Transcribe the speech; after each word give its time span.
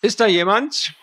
Ist 0.00 0.20
da 0.20 0.26
jemand? 0.28 0.94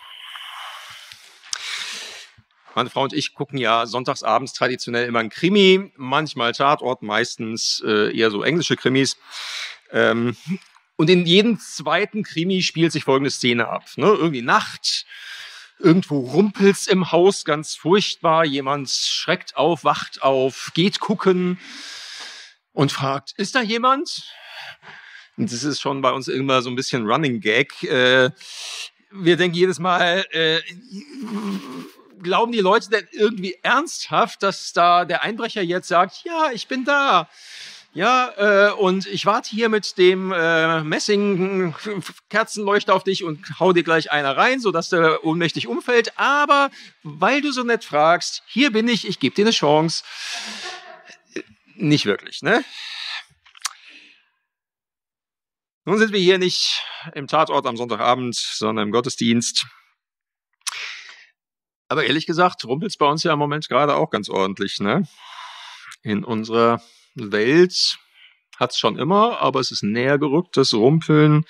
Meine 2.76 2.90
Frau 2.90 3.04
und 3.04 3.12
ich 3.12 3.34
gucken 3.34 3.58
ja 3.58 3.86
sonntagsabends 3.86 4.54
traditionell 4.54 5.08
immer 5.08 5.20
ein 5.20 5.30
Krimi, 5.30 5.92
manchmal 5.98 6.54
Tatort, 6.54 7.02
meistens 7.02 7.84
äh, 7.86 8.18
eher 8.18 8.32
so 8.32 8.42
englische 8.42 8.78
Krimis. 8.78 9.18
Ähm, 9.92 10.38
und 10.96 11.10
in 11.10 11.26
jedem 11.26 11.60
zweiten 11.60 12.24
Krimi 12.24 12.62
spielt 12.62 12.94
sich 12.94 13.04
folgende 13.04 13.32
Szene 13.32 13.68
ab. 13.68 13.84
Ne? 13.98 14.08
Irgendwie 14.08 14.42
Nacht, 14.42 15.06
irgendwo 15.78 16.20
rumpelt's 16.20 16.88
im 16.88 17.12
Haus, 17.12 17.44
ganz 17.44 17.76
furchtbar. 17.76 18.46
Jemand 18.46 18.90
schreckt 18.90 19.58
auf, 19.58 19.84
wacht 19.84 20.22
auf, 20.22 20.72
geht 20.74 21.02
gucken 21.02 21.60
und 22.72 22.94
fragt, 22.94 23.34
ist 23.36 23.56
da 23.56 23.62
jemand? 23.62 24.24
Und 25.38 25.52
das 25.52 25.64
ist 25.64 25.82
schon 25.82 26.02
bei 26.02 26.12
uns 26.12 26.28
immer 26.28 26.62
so 26.62 26.70
ein 26.70 26.76
bisschen 26.76 27.06
Running 27.06 27.42
Gag. 27.42 27.84
Äh, 27.84 28.30
wir 29.12 29.38
denken 29.38 29.56
jedes 29.56 29.80
Mal, 29.80 30.26
äh, 30.32 30.60
glauben 32.22 32.52
die 32.52 32.60
Leute 32.60 32.90
denn 32.90 33.08
irgendwie 33.12 33.56
ernsthaft, 33.62 34.44
dass 34.44 34.74
da 34.74 35.06
der 35.06 35.24
Einbrecher 35.24 35.62
jetzt 35.62 35.88
sagt, 35.88 36.24
ja, 36.24 36.50
ich 36.52 36.68
bin 36.68 36.84
da. 36.86 37.30
Ja, 37.94 38.34
äh, 38.36 38.72
und 38.74 39.08
ich 39.08 39.26
warte 39.26 39.50
hier 39.50 39.70
mit 39.70 39.98
dem 39.98 40.34
äh, 40.34 40.84
Messing-Kerzenleuchter 40.84 42.94
auf 42.94 43.06
dich 43.06 43.24
und 43.24 43.58
hau 43.58 43.72
dir 43.72 43.84
gleich 43.84 44.12
einer 44.12 44.36
rein, 44.36 44.60
sodass 44.60 44.90
der 44.90 45.24
ohnmächtig 45.24 45.68
umfällt. 45.68 46.20
Aber 46.20 46.72
weil 47.04 47.40
du 47.40 47.54
so 47.54 47.64
nett 47.64 47.86
fragst, 47.86 48.44
hier 48.48 48.74
bin 48.74 48.90
ich, 48.90 49.08
ich 49.08 49.22
gebe 49.22 49.34
dir 49.34 49.46
eine 49.46 49.52
Chance. 49.52 50.04
Nicht 51.76 52.06
wirklich, 52.06 52.42
ne? 52.42 52.66
Nun 55.88 56.00
sind 56.00 56.14
wir 56.14 56.20
hier 56.20 56.40
nicht 56.40 56.84
im 57.14 57.28
Tatort 57.28 57.68
am 57.68 57.78
Sonntagabend, 57.78 58.36
sondern 58.36 58.88
im 58.88 58.92
Gottesdienst. 58.92 59.68
Aber 61.88 62.06
ehrlich 62.06 62.26
gesagt, 62.26 62.66
rumpelt's 62.66 62.98
bei 62.98 63.06
uns 63.06 63.22
ja 63.22 63.34
im 63.34 63.40
Moment 63.40 63.70
gerade 63.70 63.96
auch 63.96 64.10
ganz 64.10 64.28
ordentlich, 64.28 64.80
ne? 64.80 65.08
In 66.02 66.24
unserer 66.24 66.82
Welt 67.14 68.00
hat 68.58 68.72
es 68.72 68.80
schon 68.80 68.98
immer, 68.98 69.40
aber 69.42 69.60
es 69.60 69.70
ist 69.70 69.84
näher 69.84 70.18
gerückt, 70.18 70.58
das 70.58 70.74
Rumpeln. 70.74 71.46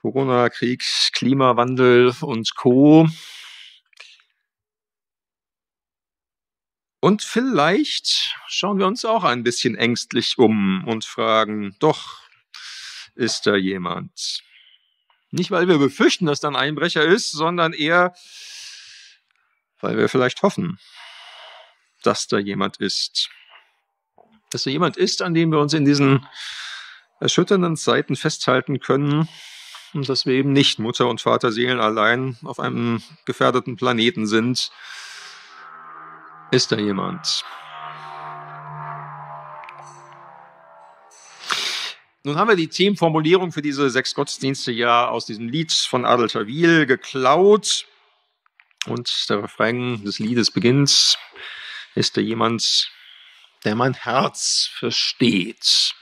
Corona, 0.00 0.48
Krieg, 0.48 0.82
Klimawandel 1.12 2.14
und 2.22 2.54
Co. 2.54 3.06
Und 7.00 7.22
vielleicht 7.22 8.34
schauen 8.46 8.78
wir 8.78 8.86
uns 8.86 9.04
auch 9.04 9.24
ein 9.24 9.42
bisschen 9.42 9.74
ängstlich 9.74 10.38
um 10.38 10.84
und 10.86 11.04
fragen, 11.04 11.76
doch, 11.78 12.27
ist 13.18 13.46
da 13.46 13.54
jemand? 13.56 14.42
Nicht, 15.30 15.50
weil 15.50 15.68
wir 15.68 15.78
befürchten, 15.78 16.26
dass 16.26 16.40
da 16.40 16.48
ein 16.48 16.56
Einbrecher 16.56 17.04
ist, 17.04 17.32
sondern 17.32 17.72
eher, 17.74 18.14
weil 19.80 19.98
wir 19.98 20.08
vielleicht 20.08 20.42
hoffen, 20.42 20.78
dass 22.02 22.26
da 22.26 22.38
jemand 22.38 22.78
ist 22.78 23.28
dass 24.50 24.62
da 24.62 24.70
jemand 24.70 24.96
ist, 24.96 25.22
an 25.22 25.34
dem 25.34 25.52
wir 25.52 25.58
uns 25.58 25.74
in 25.74 25.84
diesen 25.84 26.26
erschütternden 27.20 27.76
Zeiten 27.76 28.16
festhalten 28.16 28.80
können 28.80 29.28
und 29.92 30.08
dass 30.08 30.26
wir 30.26 30.34
eben 30.34 30.52
nicht 30.52 30.78
Mutter 30.78 31.08
und 31.08 31.20
Vater 31.20 31.52
Seelen 31.52 31.80
allein 31.80 32.36
auf 32.44 32.60
einem 32.60 33.02
gefährdeten 33.24 33.76
Planeten 33.76 34.26
sind. 34.26 34.70
Ist 36.50 36.72
da 36.72 36.76
jemand? 36.76 37.44
Nun 42.24 42.36
haben 42.36 42.48
wir 42.48 42.56
die 42.56 42.68
Themenformulierung 42.68 43.52
für 43.52 43.62
diese 43.62 43.88
sechs 43.90 44.14
Gottesdienste 44.14 44.72
ja 44.72 45.08
aus 45.08 45.26
diesem 45.26 45.48
Lied 45.48 45.72
von 45.72 46.04
Adel 46.04 46.28
Tawil 46.28 46.86
geklaut. 46.86 47.86
Und 48.86 49.28
der 49.28 49.42
Refrain 49.42 50.04
des 50.04 50.18
Liedes 50.18 50.50
beginnt, 50.50 51.18
ist 51.94 52.16
da 52.16 52.20
jemand, 52.20 52.90
der 53.64 53.74
mein 53.74 53.94
Herz 53.94 54.70
versteht. 54.72 55.94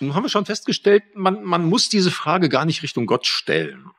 Nun 0.00 0.14
haben 0.14 0.24
wir 0.24 0.30
schon 0.30 0.46
festgestellt, 0.46 1.02
man, 1.14 1.42
man 1.42 1.64
muss 1.64 1.88
diese 1.88 2.10
Frage 2.10 2.48
gar 2.48 2.64
nicht 2.64 2.82
Richtung 2.82 3.06
Gott 3.06 3.26
stellen. 3.26 3.90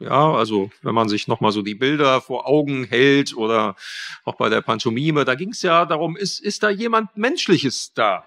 Ja, 0.00 0.32
also 0.32 0.70
wenn 0.82 0.94
man 0.94 1.08
sich 1.08 1.28
nochmal 1.28 1.52
so 1.52 1.62
die 1.62 1.76
Bilder 1.76 2.20
vor 2.20 2.48
Augen 2.48 2.84
hält 2.84 3.36
oder 3.36 3.76
auch 4.24 4.34
bei 4.34 4.48
der 4.48 4.60
Pantomime, 4.60 5.24
da 5.24 5.36
ging 5.36 5.50
es 5.50 5.62
ja 5.62 5.86
darum, 5.86 6.16
ist, 6.16 6.40
ist 6.40 6.64
da 6.64 6.70
jemand 6.70 7.16
Menschliches 7.16 7.92
da? 7.94 8.26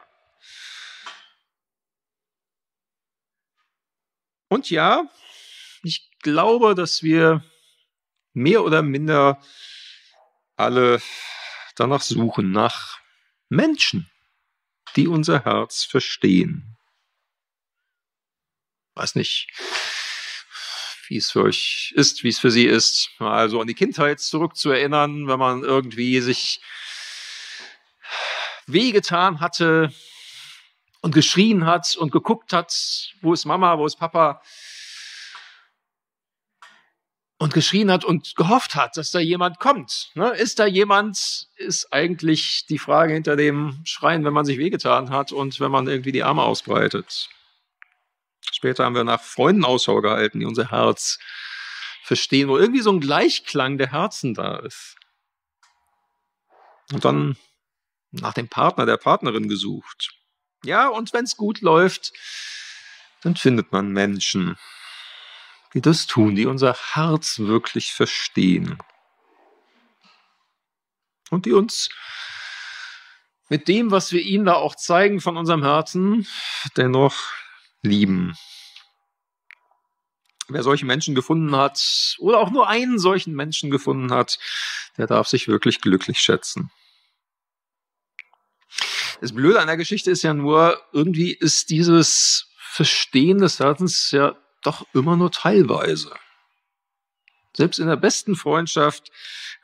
Und 4.50 4.70
ja, 4.70 5.04
ich 5.84 6.10
glaube, 6.22 6.74
dass 6.74 7.04
wir 7.04 7.44
mehr 8.34 8.64
oder 8.64 8.82
minder 8.82 9.42
alle 10.56 11.02
danach 11.76 12.02
suchen, 12.02 12.52
nach 12.52 13.00
Menschen, 13.50 14.10
die 14.96 15.08
unser 15.08 15.44
Herz 15.44 15.84
verstehen. 15.84 16.78
Weiß 18.96 19.16
nicht, 19.16 19.50
wie 21.10 21.18
es 21.18 21.32
für 21.32 21.44
euch 21.44 21.94
ist, 21.96 22.24
wie 22.24 22.30
es 22.30 22.40
für 22.40 22.52
sie 22.52 22.66
ist, 22.66 23.10
also 23.20 23.62
an 23.62 23.68
die 23.68 23.74
Kindheit 23.74 24.20
zurückzuerinnern, 24.20 25.28
wenn 25.28 25.40
man 25.40 25.64
irgendwie 25.64 26.20
sich 26.22 26.62
wehgetan 28.66 29.40
hatte 29.40 29.94
und 31.02 31.14
geschrien 31.14 31.66
hat 31.66 31.96
und 31.96 32.12
geguckt 32.12 32.54
hat, 32.54 33.14
wo 33.22 33.34
ist 33.34 33.46
Mama, 33.46 33.78
wo 33.78 33.86
ist 33.86 33.98
Papa, 33.98 34.42
und 37.40 37.54
geschrien 37.54 37.92
hat 37.92 38.04
und 38.04 38.36
gehofft 38.36 38.76
hat, 38.76 38.98
dass 38.98 39.12
da 39.12 39.20
jemand 39.20 39.60
kommt. 39.60 40.10
Ne? 40.16 40.30
Ist 40.32 40.60
da 40.60 40.66
jemand, 40.66 41.48
ist 41.56 41.94
eigentlich 41.94 42.66
die 42.68 42.80
Frage 42.80 43.14
hinter 43.14 43.36
dem 43.36 43.80
Schreien, 43.84 44.26
wenn 44.26 44.34
man 44.34 44.46
sich 44.46 44.58
wehgetan 44.58 45.12
hat 45.12 45.32
und 45.32 45.60
wenn 45.60 45.72
man 45.72 45.88
irgendwie 45.88 46.12
die 46.12 46.24
Arme 46.24 46.42
ausbreitet. 46.42 47.30
Später 48.58 48.86
haben 48.86 48.96
wir 48.96 49.04
nach 49.04 49.22
Freunden 49.22 49.64
Ausschau 49.64 50.02
gehalten, 50.02 50.40
die 50.40 50.46
unser 50.48 50.72
Herz 50.72 51.20
verstehen, 52.02 52.50
wo 52.50 52.58
irgendwie 52.58 52.82
so 52.82 52.92
ein 52.92 53.00
Gleichklang 53.00 53.78
der 53.78 53.92
Herzen 53.92 54.34
da 54.34 54.58
ist. 54.58 54.96
Und 56.92 57.06
dann 57.06 57.38
nach 58.10 58.34
dem 58.34 58.50
Partner, 58.50 58.88
der 58.88 58.98
Partnerin 58.98 59.48
gesucht. 59.48 60.10
Ja, 60.64 60.88
und 60.88 61.14
wenn 61.14 61.26
es 61.26 61.38
gut 61.38 61.62
läuft, 61.62 62.14
dann 63.22 63.36
findet 63.36 63.72
man 63.72 63.92
Menschen, 63.92 64.58
die 65.76 65.82
das 65.82 66.08
tun, 66.08 66.34
die 66.34 66.48
unser 66.48 66.74
Herz 66.74 67.38
wirklich 67.38 67.94
verstehen. 67.94 68.80
Und 71.30 71.46
die 71.46 71.54
uns 71.54 71.90
mit 73.50 73.68
dem, 73.68 73.92
was 73.92 74.12
wir 74.12 74.24
ihnen 74.24 74.46
da 74.46 74.56
auch 74.56 74.74
zeigen 74.74 75.22
von 75.22 75.38
unserem 75.38 75.62
Herzen, 75.62 76.28
dennoch 76.76 77.37
lieben. 77.82 78.36
Wer 80.50 80.64
solche 80.64 80.86
Menschen 80.86 81.14
gefunden 81.14 81.56
hat 81.56 82.16
oder 82.20 82.40
auch 82.40 82.52
nur 82.52 82.68
einen 82.70 83.00
solchen 83.00 83.34
Menschen 83.34 83.70
gefunden 83.70 84.12
hat, 84.12 84.40
der 84.98 85.08
darf 85.08 85.28
sich 85.28 85.48
wirklich 85.48 85.82
glücklich 85.82 86.20
schätzen. 86.20 86.72
Das 89.20 89.34
Blöde 89.34 89.60
an 89.60 89.68
der 89.68 89.78
Geschichte 89.78 90.12
ist 90.12 90.24
ja 90.24 90.34
nur, 90.34 90.82
irgendwie 90.94 91.34
ist 91.34 91.70
dieses 91.70 92.50
Verstehen 92.58 93.40
des 93.40 93.60
Herzens 93.60 94.12
ja 94.12 94.38
doch 94.62 94.86
immer 94.94 95.18
nur 95.18 95.32
teilweise. 95.32 96.14
Selbst 97.56 97.80
in 97.80 97.88
der 97.88 97.96
besten 97.96 98.36
Freundschaft, 98.36 99.12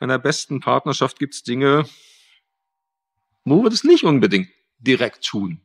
in 0.00 0.08
der 0.08 0.18
besten 0.18 0.60
Partnerschaft 0.60 1.18
gibt 1.18 1.34
es 1.34 1.44
Dinge, 1.44 1.88
wo 3.44 3.62
wir 3.62 3.70
das 3.70 3.84
nicht 3.84 4.04
unbedingt 4.04 4.48
direkt 4.78 5.24
tun. 5.24 5.60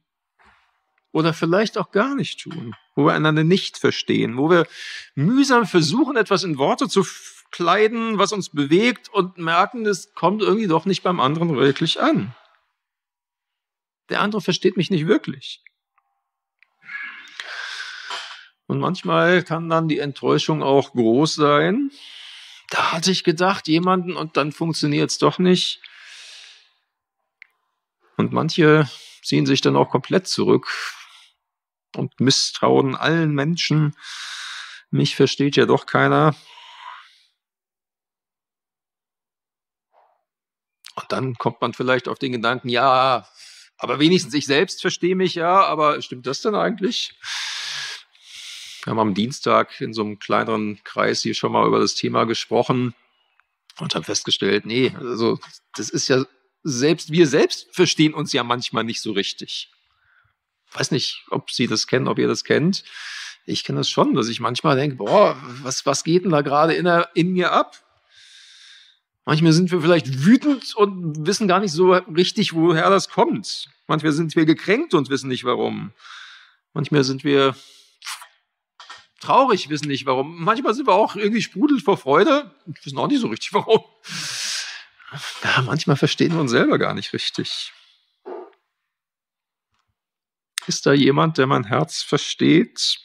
Oder 1.11 1.33
vielleicht 1.33 1.77
auch 1.77 1.91
gar 1.91 2.13
nicht 2.15 2.39
tun, 2.41 2.75
wo 2.95 3.05
wir 3.05 3.13
einander 3.13 3.43
nicht 3.43 3.77
verstehen, 3.77 4.37
wo 4.37 4.49
wir 4.49 4.67
mühsam 5.15 5.65
versuchen, 5.65 6.17
etwas 6.17 6.43
in 6.43 6.57
Worte 6.57 6.87
zu 6.87 7.03
kleiden, 7.51 8.19
was 8.19 8.31
uns 8.31 8.49
bewegt 8.49 9.09
und 9.09 9.37
merken, 9.39 9.85
es 9.87 10.13
kommt 10.13 10.43
irgendwie 10.43 10.67
doch 10.67 10.85
nicht 10.85 11.01
beim 11.01 11.19
anderen 11.19 11.55
wirklich 11.55 11.99
an. 11.99 12.35
Der 14.09 14.21
andere 14.21 14.41
versteht 14.41 14.77
mich 14.77 14.91
nicht 14.91 15.07
wirklich. 15.07 15.63
Und 18.67 18.79
manchmal 18.79 19.43
kann 19.43 19.67
dann 19.67 19.87
die 19.87 19.97
Enttäuschung 19.97 20.61
auch 20.61 20.91
groß 20.93 21.33
sein. 21.33 21.91
Da 22.69 22.91
hatte 22.91 23.09
ich 23.09 23.23
gedacht, 23.23 23.67
jemanden 23.67 24.15
und 24.15 24.37
dann 24.37 24.51
funktioniert 24.51 25.09
es 25.09 25.17
doch 25.17 25.39
nicht. 25.39 25.81
Und 28.15 28.31
manche 28.31 28.87
ziehen 29.23 29.47
sich 29.47 29.61
dann 29.61 29.75
auch 29.75 29.89
komplett 29.89 30.27
zurück 30.27 30.67
und 31.95 32.19
misstrauen 32.19 32.95
allen 32.95 33.33
Menschen. 33.33 33.95
Mich 34.91 35.15
versteht 35.15 35.55
ja 35.55 35.65
doch 35.65 35.85
keiner. 35.85 36.35
Und 40.95 41.11
dann 41.11 41.35
kommt 41.35 41.61
man 41.61 41.73
vielleicht 41.73 42.07
auf 42.07 42.19
den 42.19 42.33
Gedanken, 42.33 42.69
ja, 42.69 43.27
aber 43.77 43.99
wenigstens 43.99 44.33
ich 44.33 44.45
selbst 44.45 44.81
verstehe 44.81 45.15
mich 45.15 45.35
ja, 45.35 45.63
aber 45.63 46.01
stimmt 46.01 46.27
das 46.27 46.41
denn 46.41 46.55
eigentlich? 46.55 47.13
Wir 48.83 48.91
haben 48.91 48.99
am 48.99 49.13
Dienstag 49.13 49.79
in 49.81 49.93
so 49.93 50.01
einem 50.01 50.19
kleineren 50.19 50.83
Kreis 50.83 51.21
hier 51.21 51.33
schon 51.33 51.51
mal 51.51 51.67
über 51.67 51.79
das 51.79 51.95
Thema 51.95 52.25
gesprochen 52.25 52.93
und 53.79 53.95
haben 53.95 54.03
festgestellt, 54.03 54.65
nee, 54.65 54.93
also 54.97 55.39
das 55.75 55.89
ist 55.89 56.07
ja 56.07 56.25
selbst 56.63 57.11
wir 57.11 57.27
selbst 57.27 57.67
verstehen 57.71 58.13
uns 58.13 58.33
ja 58.33 58.43
manchmal 58.43 58.83
nicht 58.83 59.01
so 59.01 59.13
richtig. 59.13 59.71
Weiß 60.73 60.91
nicht, 60.91 61.25
ob 61.29 61.51
Sie 61.51 61.67
das 61.67 61.87
kennen, 61.87 62.07
ob 62.07 62.19
ihr 62.19 62.27
das 62.27 62.43
kennt. 62.43 62.83
Ich 63.45 63.63
kenne 63.63 63.79
das 63.79 63.89
schon, 63.89 64.13
dass 64.13 64.27
ich 64.27 64.39
manchmal 64.39 64.75
denke, 64.75 64.97
boah, 64.97 65.35
was, 65.63 65.85
was 65.85 66.03
geht 66.03 66.23
denn 66.23 66.31
da 66.31 66.41
gerade 66.41 66.73
in, 66.73 66.87
in 67.15 67.31
mir 67.33 67.51
ab? 67.51 67.83
Manchmal 69.25 69.53
sind 69.53 69.71
wir 69.71 69.81
vielleicht 69.81 70.25
wütend 70.25 70.75
und 70.75 71.25
wissen 71.27 71.47
gar 71.47 71.59
nicht 71.59 71.71
so 71.71 71.93
richtig, 71.93 72.53
woher 72.53 72.89
das 72.89 73.09
kommt. 73.09 73.69
Manchmal 73.87 74.11
sind 74.11 74.35
wir 74.35 74.45
gekränkt 74.45 74.93
und 74.93 75.09
wissen 75.09 75.27
nicht 75.27 75.43
warum. 75.43 75.91
Manchmal 76.73 77.03
sind 77.03 77.23
wir 77.23 77.55
traurig, 79.19 79.69
wissen 79.69 79.87
nicht 79.87 80.05
warum. 80.05 80.43
Manchmal 80.43 80.73
sind 80.73 80.87
wir 80.87 80.93
auch 80.93 81.15
irgendwie 81.15 81.41
sprudelt 81.41 81.83
vor 81.83 81.97
Freude 81.97 82.55
und 82.65 82.83
wissen 82.85 82.97
auch 82.97 83.07
nicht 83.07 83.21
so 83.21 83.27
richtig 83.27 83.53
warum. 83.53 83.83
Ja, 85.43 85.61
manchmal 85.63 85.95
verstehen 85.95 86.33
wir 86.33 86.41
uns 86.41 86.51
selber 86.51 86.77
gar 86.77 86.93
nicht 86.93 87.13
richtig. 87.13 87.73
Ist 90.67 90.85
da 90.85 90.93
jemand, 90.93 91.37
der 91.37 91.47
mein 91.47 91.63
Herz 91.63 92.01
versteht? 92.01 92.99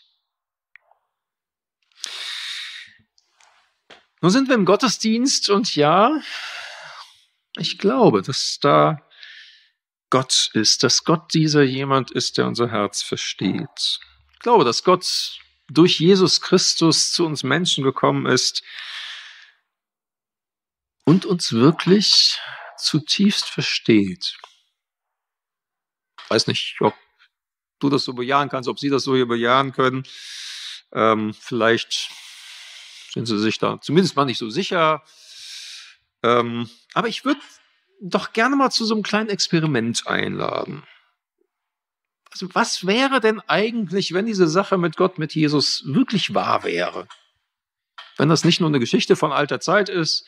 Nun 4.21 4.31
sind 4.31 4.49
wir 4.49 4.55
im 4.55 4.65
Gottesdienst 4.65 5.51
und 5.51 5.77
ja, 5.77 6.19
ich 7.57 7.79
glaube, 7.79 8.23
dass 8.23 8.59
da 8.59 9.07
Gott 10.11 10.51
ist, 10.55 10.83
dass 10.83 11.05
Gott 11.05 11.35
dieser 11.35 11.63
jemand 11.63 12.11
ist, 12.11 12.39
der 12.39 12.47
unser 12.47 12.71
Herz 12.71 13.03
versteht. 13.03 14.01
Ich 14.33 14.39
glaube, 14.39 14.65
dass 14.65 14.85
Gott 14.85 15.41
durch 15.69 15.99
Jesus 15.99 16.41
Christus 16.41 17.13
zu 17.13 17.27
uns 17.27 17.43
Menschen 17.43 17.85
gekommen 17.85 18.27
ist 18.27 18.63
und 21.05 21.27
uns 21.27 21.53
wirklich 21.53 22.39
zutiefst 22.79 23.49
versteht. 23.49 24.37
Ich 26.23 26.31
weiß 26.31 26.47
nicht, 26.47 26.77
ob 26.81 26.95
du 27.85 27.91
das 27.91 28.05
so 28.05 28.13
bejahen 28.13 28.49
kannst, 28.49 28.69
ob 28.69 28.79
sie 28.79 28.91
das 28.91 29.05
so 29.05 29.15
hier 29.15 29.27
bejahen 29.27 29.73
können. 29.73 30.05
Ähm, 30.93 31.35
vielleicht 31.39 32.11
sind 33.13 33.27
sie 33.27 33.39
sich 33.39 33.59
da 33.59 33.81
zumindest 33.81 34.17
mal 34.17 34.25
nicht 34.25 34.39
so 34.39 34.51
sicher. 34.51 35.03
Ähm, 36.23 36.69
aber 36.95 37.09
ich 37.09 37.25
würde 37.25 37.41
doch 38.01 38.33
gerne 38.33 38.57
mal 38.57 38.71
zu 38.71 38.85
so 38.85 38.95
einem 38.95 39.03
kleinen 39.03 39.31
Experiment 39.31 40.07
einladen. 40.07 40.83
Also 42.31 42.49
was 42.53 42.87
wäre 42.87 43.21
denn 43.21 43.41
eigentlich, 43.47 44.13
wenn 44.13 44.27
diese 44.27 44.49
Sache 44.49 44.77
mit 44.77 44.97
Gott, 44.97 45.19
mit 45.19 45.35
Jesus 45.35 45.85
wirklich 45.87 46.35
wahr 46.35 46.65
wäre? 46.65 47.07
Wenn 48.17 48.29
das 48.29 48.45
nicht 48.45 48.61
nur 48.61 48.69
eine 48.69 48.81
Geschichte 48.81 49.15
von 49.15 49.33
alter 49.33 49.61
Zeit 49.61 49.89
ist, 49.89 50.27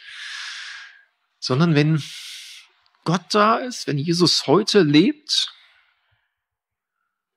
sondern 1.38 1.75
wenn 1.75 2.02
Gott 3.05 3.23
da 3.31 3.56
ist, 3.59 3.87
wenn 3.87 3.99
Jesus 3.99 4.47
heute 4.47 4.82
lebt 4.82 5.52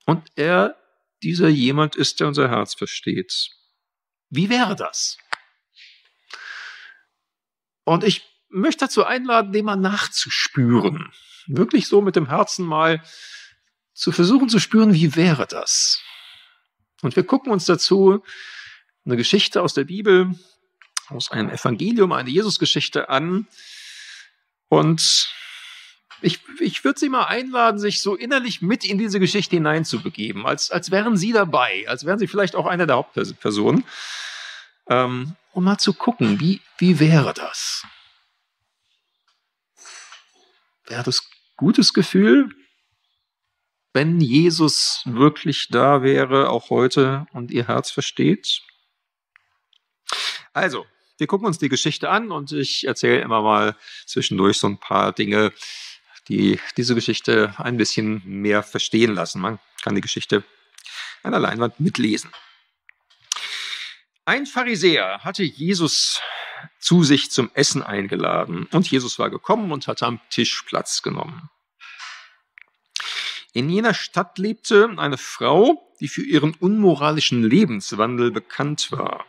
und 0.09 0.27
er 0.35 0.75
dieser 1.21 1.49
jemand 1.49 1.95
ist, 1.95 2.19
der 2.19 2.27
unser 2.27 2.49
Herz 2.49 2.73
versteht. 2.73 3.51
Wie 4.29 4.49
wäre 4.49 4.75
das? 4.75 5.17
Und 7.83 8.03
ich 8.03 8.25
möchte 8.49 8.85
dazu 8.85 9.03
einladen, 9.03 9.51
dem 9.51 9.65
mal 9.65 9.75
nachzuspüren. 9.75 11.11
Wirklich 11.47 11.87
so 11.87 12.01
mit 12.01 12.15
dem 12.15 12.27
Herzen 12.27 12.65
mal 12.65 13.03
zu 13.93 14.11
versuchen 14.11 14.49
zu 14.49 14.59
spüren, 14.59 14.93
wie 14.93 15.15
wäre 15.15 15.45
das? 15.45 16.01
Und 17.01 17.15
wir 17.15 17.23
gucken 17.23 17.51
uns 17.51 17.65
dazu 17.65 18.23
eine 19.05 19.17
Geschichte 19.17 19.61
aus 19.61 19.73
der 19.73 19.83
Bibel, 19.83 20.33
aus 21.09 21.31
einem 21.31 21.49
Evangelium, 21.49 22.11
eine 22.13 22.29
Jesusgeschichte 22.29 23.09
an. 23.09 23.47
Und 24.69 25.29
ich, 26.21 26.39
ich 26.59 26.83
würde 26.83 26.99
Sie 26.99 27.09
mal 27.09 27.25
einladen, 27.25 27.79
sich 27.79 28.01
so 28.01 28.15
innerlich 28.15 28.61
mit 28.61 28.85
in 28.85 28.97
diese 28.97 29.19
Geschichte 29.19 29.55
hineinzubegeben, 29.55 30.45
als, 30.45 30.71
als 30.71 30.91
wären 30.91 31.17
Sie 31.17 31.31
dabei, 31.31 31.85
als 31.87 32.05
wären 32.05 32.19
Sie 32.19 32.27
vielleicht 32.27 32.55
auch 32.55 32.65
eine 32.65 32.87
der 32.87 32.97
Hauptpersonen, 32.97 33.83
ähm, 34.87 35.35
um 35.53 35.63
mal 35.63 35.77
zu 35.77 35.93
gucken, 35.93 36.39
wie, 36.39 36.61
wie 36.77 36.99
wäre 36.99 37.33
das? 37.33 37.83
Wäre 40.87 41.03
das 41.03 41.29
gutes 41.55 41.93
Gefühl? 41.93 42.49
wenn 43.93 44.19
Jesus 44.19 45.01
wirklich 45.05 45.67
da 45.69 46.03
wäre, 46.03 46.49
auch 46.49 46.69
heute 46.69 47.25
und 47.33 47.51
ihr 47.51 47.67
Herz 47.67 47.91
versteht? 47.91 48.61
Also, 50.53 50.85
wir 51.17 51.27
gucken 51.27 51.47
uns 51.47 51.57
die 51.57 51.69
Geschichte 51.69 52.09
an 52.09 52.31
und 52.31 52.51
ich 52.51 52.85
erzähle 52.85 53.21
immer 53.21 53.41
mal 53.41 53.75
zwischendurch 54.05 54.57
so 54.57 54.67
ein 54.67 54.79
paar 54.79 55.11
Dinge, 55.11 55.51
die 56.29 56.59
diese 56.77 56.95
Geschichte 56.95 57.53
ein 57.57 57.77
bisschen 57.77 58.21
mehr 58.23 58.63
verstehen 58.63 59.13
lassen. 59.13 59.41
Man 59.41 59.59
kann 59.81 59.95
die 59.95 60.01
Geschichte 60.01 60.43
an 61.23 61.31
der 61.31 61.41
Leinwand 61.41 61.79
mitlesen. 61.79 62.31
Ein 64.25 64.45
Pharisäer 64.45 65.19
hatte 65.23 65.43
Jesus 65.43 66.21
zu 66.79 67.03
sich 67.03 67.31
zum 67.31 67.49
Essen 67.53 67.81
eingeladen 67.81 68.67
und 68.71 68.89
Jesus 68.89 69.17
war 69.17 69.29
gekommen 69.29 69.71
und 69.71 69.87
hatte 69.87 70.05
am 70.05 70.21
Tisch 70.29 70.63
Platz 70.63 71.01
genommen. 71.01 71.49
In 73.53 73.69
jener 73.69 73.95
Stadt 73.95 74.37
lebte 74.37 74.93
eine 74.97 75.17
Frau, 75.17 75.91
die 75.99 76.07
für 76.07 76.21
ihren 76.21 76.53
unmoralischen 76.53 77.43
Lebenswandel 77.43 78.31
bekannt 78.31 78.91
war. 78.91 79.25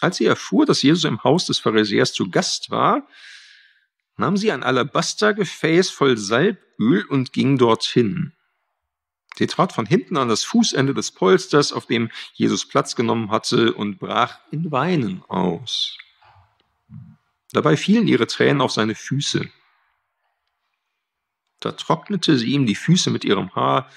Als 0.00 0.16
sie 0.16 0.24
erfuhr, 0.24 0.64
dass 0.64 0.82
Jesus 0.82 1.04
im 1.04 1.22
Haus 1.22 1.46
des 1.46 1.58
Pharisäers 1.58 2.12
zu 2.12 2.30
Gast 2.30 2.70
war, 2.70 3.06
nahm 4.22 4.36
sie 4.36 4.52
ein 4.52 4.62
Alabastergefäß 4.62 5.90
voll 5.90 6.16
Salböl 6.16 7.04
und 7.06 7.32
ging 7.32 7.58
dorthin. 7.58 8.32
Sie 9.36 9.48
trat 9.48 9.72
von 9.72 9.84
hinten 9.84 10.16
an 10.16 10.28
das 10.28 10.44
Fußende 10.44 10.94
des 10.94 11.10
Polsters, 11.10 11.72
auf 11.72 11.86
dem 11.86 12.08
Jesus 12.32 12.68
Platz 12.68 12.94
genommen 12.94 13.32
hatte, 13.32 13.72
und 13.74 13.98
brach 13.98 14.38
in 14.52 14.70
Weinen 14.70 15.24
aus. 15.28 15.98
Dabei 17.50 17.76
fielen 17.76 18.06
ihre 18.06 18.28
Tränen 18.28 18.60
auf 18.60 18.70
seine 18.70 18.94
Füße. 18.94 19.50
Da 21.58 21.72
trocknete 21.72 22.38
sie 22.38 22.52
ihm 22.52 22.64
die 22.64 22.76
Füße 22.76 23.10
mit 23.10 23.24
ihrem 23.24 23.54
Haar, 23.56 23.90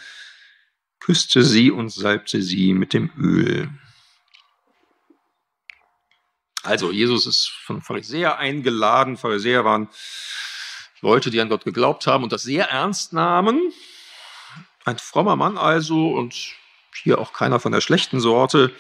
küsste 1.00 1.44
sie 1.44 1.70
und 1.70 1.90
salbte 1.90 2.42
sie 2.42 2.74
mit 2.74 2.94
dem 2.94 3.12
Öl. 3.16 3.70
Also, 6.66 6.92
Jesus 6.92 7.28
ist 7.28 7.50
von 7.50 7.82
Pharisäer 7.82 8.38
eingeladen. 8.38 9.18
Pharisäer 9.18 9.64
waren 9.66 9.88
Leute, 11.02 11.30
die 11.30 11.40
an 11.40 11.50
Gott 11.50 11.64
geglaubt 11.64 12.08
haben 12.08 12.24
und 12.24 12.32
das 12.32 12.44
sehr 12.44 12.70
ernst 12.70 13.14
nahmen. 13.14 13.72
Ein 14.84 14.98
frommer 14.98 15.36
Mann 15.36 15.58
also 15.58 16.10
und 16.10 16.56
hier 17.04 17.20
auch 17.20 17.34
keiner 17.34 17.60
von 17.60 17.72
der 17.72 17.82
schlechten 17.82 18.20
Sorte. 18.20 18.74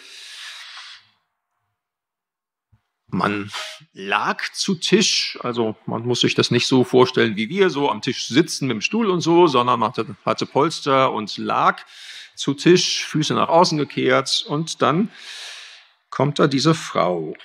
Man 3.07 3.51
lag 3.93 4.41
zu 4.53 4.75
Tisch, 4.75 5.37
also 5.41 5.75
man 5.85 6.05
muss 6.05 6.21
sich 6.21 6.33
das 6.33 6.51
nicht 6.51 6.67
so 6.67 6.83
vorstellen 6.83 7.35
wie 7.35 7.49
wir, 7.49 7.69
so 7.69 7.89
am 7.89 8.01
Tisch 8.01 8.27
sitzen 8.27 8.67
mit 8.67 8.75
dem 8.75 8.81
Stuhl 8.81 9.09
und 9.09 9.21
so, 9.21 9.47
sondern 9.47 9.79
man 9.79 9.89
hatte, 9.89 10.15
hatte 10.25 10.45
Polster 10.45 11.11
und 11.11 11.37
lag 11.37 11.81
zu 12.35 12.55
Tisch, 12.55 13.05
Füße 13.05 13.33
nach 13.35 13.49
außen 13.49 13.77
gekehrt 13.77 14.43
und 14.47 14.81
dann 14.81 15.11
kommt 16.09 16.39
da 16.39 16.47
diese 16.47 16.73
Frau. 16.73 17.35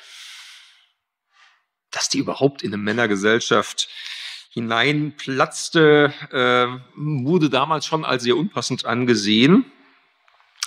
Dass 1.90 2.08
die 2.08 2.18
überhaupt 2.18 2.62
in 2.62 2.72
eine 2.72 2.82
Männergesellschaft 2.82 3.88
hineinplatzte, 4.50 6.12
äh, 6.32 6.66
wurde 6.96 7.50
damals 7.50 7.86
schon 7.86 8.04
als 8.04 8.24
sehr 8.24 8.36
unpassend 8.36 8.84
angesehen. 8.84 9.70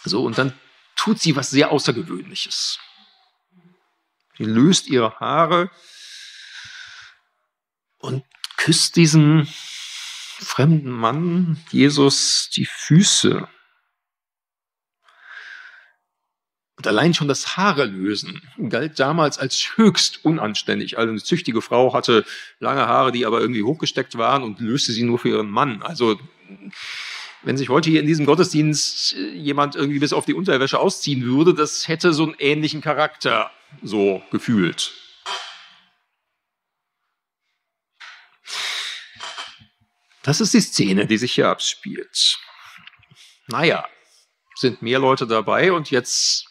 So, 0.06 0.24
und 0.24 0.38
dann 0.38 0.54
tut 0.96 1.20
sie 1.20 1.36
was 1.36 1.50
sehr 1.50 1.72
Außergewöhnliches. 1.72 2.80
Sie 4.38 4.46
löst 4.46 4.88
ihre 4.88 5.20
Haare 5.20 5.70
und 8.00 8.24
küsst 8.58 8.96
diesem 8.96 9.48
fremden 10.40 10.92
Mann, 10.92 11.64
Jesus, 11.72 12.50
die 12.56 12.66
Füße. 12.66 13.48
Und 16.84 16.90
allein 16.90 17.14
schon 17.14 17.30
das 17.30 17.56
Haare 17.56 17.86
lösen 17.86 18.42
galt 18.68 19.00
damals 19.00 19.38
als 19.38 19.78
höchst 19.78 20.26
unanständig. 20.26 20.98
Also 20.98 21.12
eine 21.12 21.24
züchtige 21.24 21.62
Frau 21.62 21.94
hatte 21.94 22.26
lange 22.60 22.86
Haare, 22.88 23.14
die 23.14 23.26
aber 23.26 23.40
irgendwie 23.40 23.64
hochgesteckt 23.64 24.18
waren 24.18 24.44
und 24.44 24.60
löste 24.60 24.92
sie 24.92 25.04
nur 25.04 25.18
für 25.18 25.30
ihren 25.30 25.50
Mann. 25.50 25.82
Also 25.82 26.20
wenn 27.42 27.56
sich 27.56 27.70
heute 27.70 27.90
hier 27.90 28.02
in 28.02 28.06
diesem 28.06 28.26
Gottesdienst 28.26 29.14
jemand 29.34 29.78
irgendwie 29.78 30.00
bis 30.00 30.12
auf 30.12 30.26
die 30.26 30.34
Unterwäsche 30.34 30.78
ausziehen 30.78 31.24
würde, 31.24 31.54
das 31.54 31.88
hätte 31.88 32.12
so 32.12 32.24
einen 32.24 32.36
ähnlichen 32.38 32.82
Charakter 32.82 33.50
so 33.82 34.22
gefühlt. 34.30 34.92
Das 40.22 40.42
ist 40.42 40.54
die 40.54 40.60
Szene, 40.60 41.08
die 41.08 41.18
sich 41.18 41.32
hier 41.32 41.48
abspielt. 41.48 42.40
Naja, 43.48 43.88
sind 44.56 44.82
mehr 44.82 45.00
Leute 45.00 45.26
dabei 45.26 45.72
und 45.72 45.90
jetzt 45.90 46.50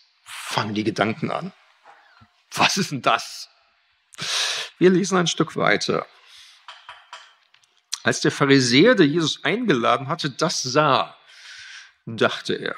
fangen 0.52 0.74
die 0.74 0.84
Gedanken 0.84 1.30
an. 1.30 1.52
Was 2.54 2.76
ist 2.76 2.90
denn 2.90 3.02
das? 3.02 3.48
Wir 4.78 4.90
lesen 4.90 5.16
ein 5.16 5.26
Stück 5.26 5.56
weiter. 5.56 6.06
Als 8.02 8.20
der 8.20 8.32
Pharisäer, 8.32 8.94
der 8.94 9.06
Jesus 9.06 9.44
eingeladen 9.44 10.08
hatte, 10.08 10.28
das 10.28 10.62
sah, 10.62 11.16
dachte 12.04 12.54
er, 12.54 12.76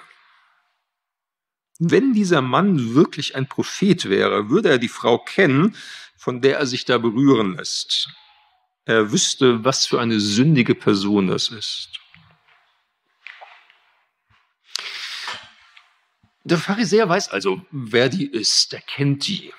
wenn 1.80 2.12
dieser 2.12 2.40
Mann 2.40 2.94
wirklich 2.94 3.34
ein 3.34 3.48
Prophet 3.48 4.08
wäre, 4.08 4.48
würde 4.48 4.68
er 4.68 4.78
die 4.78 4.88
Frau 4.88 5.18
kennen, 5.18 5.76
von 6.16 6.40
der 6.40 6.58
er 6.58 6.66
sich 6.66 6.84
da 6.84 6.98
berühren 6.98 7.56
lässt. 7.56 8.08
Er 8.84 9.10
wüsste, 9.10 9.64
was 9.64 9.86
für 9.86 10.00
eine 10.00 10.20
sündige 10.20 10.76
Person 10.76 11.26
das 11.26 11.48
ist. 11.48 12.03
Der 16.44 16.58
Pharisäer 16.58 17.08
weiß 17.08 17.30
also, 17.30 17.64
wer 17.70 18.10
die 18.10 18.26
ist, 18.26 18.72
er 18.74 18.82
kennt 18.82 19.26
die. 19.26 19.52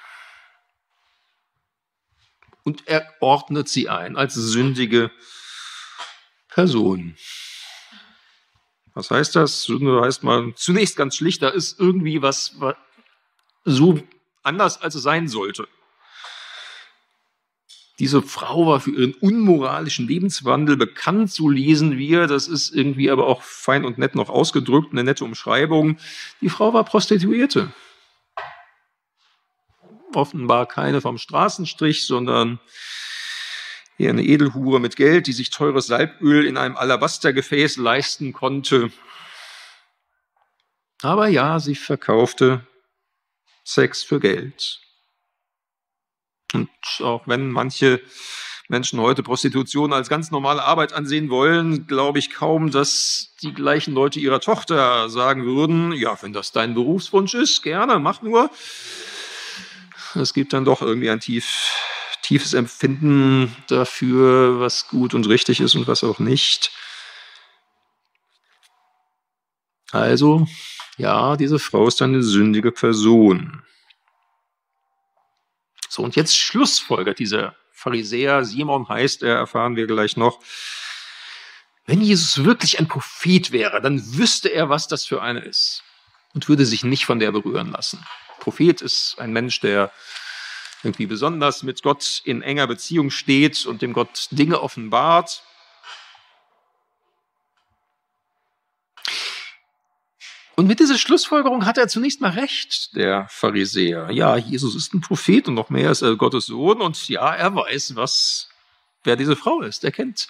Und 2.64 2.88
er 2.88 3.12
ordnet 3.20 3.68
sie 3.68 3.90
ein 3.90 4.16
als 4.16 4.36
sündige 4.36 5.12
Person. 6.48 7.18
Was 8.94 9.12
heißt 9.12 9.36
das? 9.36 9.64
Sünde 9.64 10.00
heißt 10.02 10.24
mal 10.24 10.54
zunächst 10.56 10.96
ganz 10.96 11.16
schlicht, 11.18 11.42
da 11.42 11.50
ist 11.50 11.80
irgendwie 11.80 12.22
was, 12.22 12.60
was 12.60 12.76
so 13.66 14.00
anders, 14.44 14.82
als 14.82 14.96
es 14.96 15.04
sein 15.04 15.28
sollte. 15.28 15.68
Diese 18.00 18.22
Frau 18.22 18.68
war 18.68 18.82
für 18.82 18.92
ihren 18.92 19.14
unmoralischen 19.14 20.08
Lebenswandel 20.08 20.76
bekannt, 20.76 21.32
so 21.32 21.48
lesen 21.48 21.98
wir. 21.98 22.28
Das 22.28 22.48
ist 22.48 22.76
irgendwie 22.76 23.10
aber 23.10 23.26
auch 23.28 23.42
fein 23.42 23.86
und 23.86 23.98
nett 23.98 24.16
noch 24.16 24.30
ausgedrückt, 24.30 24.92
eine 24.92 25.04
nette 25.04 25.24
Umschreibung. 25.24 25.98
Die 26.42 26.50
Frau 26.50 26.74
war 26.74 26.84
Prostituierte. 26.84 27.72
Offenbar 30.14 30.66
keine 30.66 31.00
vom 31.00 31.18
Straßenstrich, 31.18 32.06
sondern 32.06 32.60
eher 33.98 34.10
eine 34.10 34.24
Edelhure 34.24 34.82
mit 34.82 34.98
Geld, 34.98 35.28
die 35.28 35.34
sich 35.34 35.50
teures 35.50 35.88
Salböl 35.88 36.46
in 36.46 36.58
einem 36.58 36.76
Alabastergefäß 36.76 37.78
leisten 37.78 38.34
konnte. 38.34 38.92
Aber 41.02 41.28
ja, 41.28 41.60
sie 41.60 41.76
verkaufte 41.76 42.66
Sex 43.64 44.04
für 44.04 44.20
Geld. 44.20 44.82
Und 46.56 46.70
auch 47.02 47.28
wenn 47.28 47.52
manche 47.52 48.02
Menschen 48.68 49.00
heute 49.00 49.22
Prostitution 49.22 49.94
als 49.94 50.10
ganz 50.10 50.32
normale 50.32 50.64
Arbeit 50.64 50.94
ansehen 50.94 51.30
wollen, 51.30 51.86
glaube 51.86 52.18
ich 52.18 52.32
kaum, 52.32 52.72
dass 52.72 53.36
die 53.44 53.54
gleichen 53.54 53.94
Leute 53.94 54.20
ihrer 54.20 54.40
Tochter 54.42 55.08
sagen 55.10 55.46
würden, 55.46 55.92
ja, 55.92 56.18
wenn 56.22 56.34
das 56.34 56.52
dein 56.52 56.74
Berufswunsch 56.74 57.36
ist, 57.36 57.62
gerne, 57.62 58.00
mach 58.00 58.22
nur. 58.22 58.50
Es 60.16 60.34
gibt 60.34 60.54
dann 60.54 60.66
doch 60.66 60.82
irgendwie 60.82 61.10
ein 61.10 61.20
tief, 61.20 61.72
tiefes 62.24 62.54
Empfinden 62.54 63.56
dafür, 63.68 64.60
was 64.60 64.88
gut 64.88 65.14
und 65.14 65.28
richtig 65.28 65.60
ist 65.60 65.76
und 65.76 65.88
was 65.88 66.04
auch 66.04 66.20
nicht. 66.20 66.72
Also, 69.92 70.48
ja, 70.98 71.36
diese 71.36 71.60
Frau 71.60 71.88
ist 71.88 72.02
eine 72.02 72.24
sündige 72.24 72.72
Person. 72.72 73.62
So, 75.96 76.04
und 76.04 76.18
jetzt 76.18 76.38
schlussfolgert 76.38 77.20
dieser 77.20 77.56
Pharisäer, 77.72 78.44
Simon 78.44 78.90
heißt 78.90 79.24
er, 79.24 79.38
erfahren 79.38 79.78
wir 79.78 79.88
gleich 79.88 80.18
noch. 80.18 80.42
Wenn 81.86 82.02
Jesus 82.02 82.44
wirklich 82.44 82.80
ein 82.80 82.90
Prophet 82.90 83.54
wäre, 83.54 83.80
dann 83.80 84.18
wüsste 84.18 84.50
er, 84.50 84.68
was 84.68 84.90
das 84.90 85.06
für 85.06 85.22
eine 85.22 85.40
ist 85.40 85.84
und 86.34 86.50
würde 86.50 86.66
sich 86.66 86.84
nicht 86.84 87.06
von 87.06 87.20
der 87.20 87.32
berühren 87.32 87.72
lassen. 87.72 88.06
Prophet 88.40 88.82
ist 88.82 89.16
ein 89.20 89.32
Mensch, 89.32 89.62
der 89.62 89.90
irgendwie 90.84 91.06
besonders 91.06 91.64
mit 91.64 91.82
Gott 91.82 92.22
in 92.26 92.42
enger 92.42 92.68
Beziehung 92.68 93.10
steht 93.10 93.66
und 93.66 93.82
dem 93.82 93.94
Gott 93.94 94.28
Dinge 94.32 94.60
offenbart. 94.60 95.44
Und 100.56 100.68
mit 100.68 100.80
dieser 100.80 100.98
Schlussfolgerung 100.98 101.66
hat 101.66 101.78
er 101.78 101.90
zunächst 101.90 102.22
mal 102.22 102.32
recht, 102.32 102.96
der 102.96 103.28
Pharisäer. 103.30 104.10
Ja, 104.12 104.38
Jesus 104.38 104.76
ist 104.76 104.94
ein 104.94 105.02
Prophet 105.02 105.48
und 105.50 105.54
noch 105.54 105.70
mehr 105.70 105.92
ist 105.92 106.02
er 106.02 106.16
Gottes 106.16 106.46
Sohn 106.46 106.82
und 106.82 107.10
ja, 107.10 107.36
er 107.36 107.54
weiß, 107.54 107.96
was, 107.96 108.50
wer 109.04 109.18
diese 109.18 109.36
Frau 109.36 109.62
ist. 109.62 109.84
Er 109.84 109.92
kennt 109.92 110.28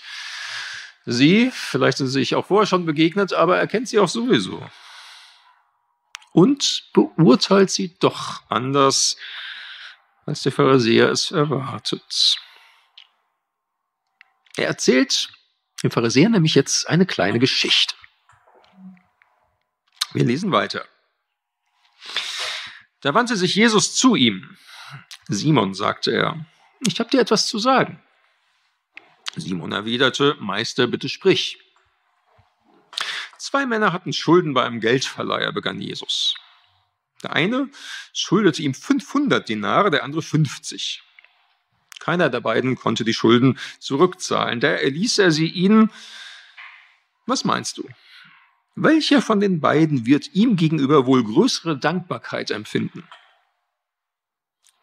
sie, 1.06 1.52
vielleicht 1.52 2.00
sind 2.00 2.08
sie 2.08 2.20
sich 2.20 2.34
auch 2.34 2.48
vorher 2.48 2.66
schon 2.66 2.86
begegnet, 2.88 3.34
aber 3.34 3.60
er 3.60 3.68
kennt 3.68 3.88
sie 3.88 4.00
auch 4.00 4.10
sowieso. 4.10 4.68
Und 6.32 6.90
beurteilt 6.94 7.70
sie 7.70 7.96
doch 8.00 8.42
anders, 8.50 9.18
als 10.26 10.42
der 10.42 10.52
Pharisäer 10.52 11.12
es 11.12 11.30
erwartet. 11.32 12.38
Er 14.58 14.68
erzählt 14.68 15.30
dem 15.84 15.92
Pharisäer 15.92 16.30
nämlich 16.30 16.56
jetzt 16.56 16.90
eine 16.90 17.06
kleine 17.06 17.38
Geschichte. 17.38 17.96
Wir 20.16 20.24
lesen 20.24 20.54
weiter. 20.54 20.86
Da 23.02 23.14
wandte 23.14 23.36
sich 23.36 23.54
Jesus 23.54 23.96
zu 23.96 24.16
ihm. 24.16 24.58
Simon, 25.28 25.74
sagte 25.74 26.12
er, 26.12 26.46
ich 26.88 27.00
habe 27.00 27.10
dir 27.10 27.20
etwas 27.20 27.48
zu 27.48 27.60
sagen. 27.60 28.02
Simon 29.36 29.74
erwiderte, 29.74 30.38
Meister, 30.40 30.88
bitte 30.88 31.10
sprich. 31.10 31.60
Zwei 33.38 33.66
Männer 33.66 33.92
hatten 33.92 34.14
Schulden 34.14 34.54
bei 34.54 34.64
einem 34.64 34.80
Geldverleiher, 34.80 35.52
begann 35.52 35.82
Jesus. 35.82 36.36
Der 37.22 37.34
eine 37.34 37.70
schuldete 38.14 38.62
ihm 38.62 38.74
500 38.74 39.50
Dinare, 39.50 39.92
der 39.92 40.06
andere 40.06 40.22
50. 40.22 41.04
Keiner 42.00 42.30
der 42.30 42.40
beiden 42.40 42.78
konnte 42.78 43.04
die 43.04 43.14
Schulden 43.14 43.60
zurückzahlen. 43.80 44.62
Da 44.62 44.70
erließ 44.70 45.20
er 45.20 45.32
sie 45.32 45.48
ihnen. 45.48 45.92
Was 47.26 47.44
meinst 47.44 47.78
du? 47.78 47.90
Welcher 48.76 49.22
von 49.22 49.40
den 49.40 49.62
beiden 49.62 50.06
wird 50.06 50.34
ihm 50.34 50.58
gegenüber 50.58 51.06
wohl 51.06 51.24
größere 51.24 51.78
Dankbarkeit 51.78 52.52
empfinden? 52.52 53.08